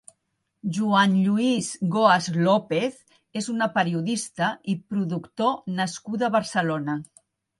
Joan 0.77 1.11
Lluís 1.25 1.67
Goas 1.95 2.29
López 2.45 2.97
és 3.43 3.49
una 3.55 3.67
periodista 3.77 4.49
i 4.75 4.77
productor 4.93 5.55
nascuda 5.81 6.29
a 6.29 6.33
Barcelona. 6.37 6.97